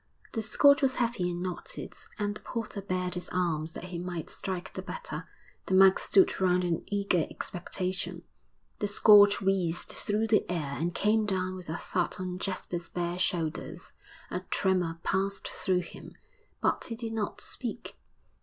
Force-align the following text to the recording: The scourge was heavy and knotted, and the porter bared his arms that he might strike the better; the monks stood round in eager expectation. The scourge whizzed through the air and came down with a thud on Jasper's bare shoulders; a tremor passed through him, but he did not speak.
The 0.33 0.41
scourge 0.41 0.81
was 0.81 0.95
heavy 0.95 1.29
and 1.29 1.43
knotted, 1.43 1.93
and 2.17 2.33
the 2.33 2.39
porter 2.41 2.81
bared 2.81 3.13
his 3.13 3.29
arms 3.31 3.73
that 3.73 3.83
he 3.93 3.99
might 3.99 4.31
strike 4.31 4.73
the 4.73 4.81
better; 4.81 5.29
the 5.67 5.75
monks 5.75 6.01
stood 6.05 6.41
round 6.41 6.63
in 6.63 6.83
eager 6.87 7.23
expectation. 7.29 8.23
The 8.79 8.87
scourge 8.87 9.41
whizzed 9.41 9.89
through 9.89 10.25
the 10.25 10.43
air 10.51 10.75
and 10.79 10.95
came 10.95 11.27
down 11.27 11.53
with 11.53 11.69
a 11.69 11.77
thud 11.77 12.15
on 12.17 12.39
Jasper's 12.39 12.89
bare 12.89 13.19
shoulders; 13.19 13.91
a 14.31 14.39
tremor 14.49 14.99
passed 15.03 15.47
through 15.47 15.81
him, 15.81 16.15
but 16.61 16.85
he 16.85 16.95
did 16.95 17.13
not 17.13 17.39
speak. 17.39 17.95